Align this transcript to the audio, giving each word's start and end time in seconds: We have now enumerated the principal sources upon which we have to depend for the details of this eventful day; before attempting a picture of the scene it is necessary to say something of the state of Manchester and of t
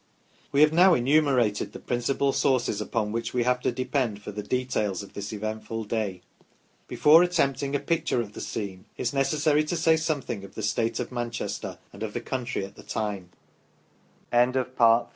We 0.51 0.61
have 0.61 0.73
now 0.73 0.95
enumerated 0.95 1.73
the 1.73 1.79
principal 1.79 2.33
sources 2.33 2.81
upon 2.81 3.11
which 3.11 3.35
we 3.35 3.43
have 3.43 3.59
to 3.59 3.71
depend 3.71 4.23
for 4.23 4.31
the 4.31 4.41
details 4.41 5.03
of 5.03 5.13
this 5.13 5.31
eventful 5.31 5.83
day; 5.83 6.21
before 6.87 7.21
attempting 7.21 7.75
a 7.75 7.79
picture 7.79 8.19
of 8.19 8.33
the 8.33 8.41
scene 8.41 8.85
it 8.97 9.01
is 9.03 9.13
necessary 9.13 9.63
to 9.65 9.75
say 9.77 9.95
something 9.97 10.43
of 10.43 10.55
the 10.55 10.63
state 10.63 10.99
of 10.99 11.11
Manchester 11.11 11.77
and 11.93 12.01
of 12.01 12.15
t 14.55 15.01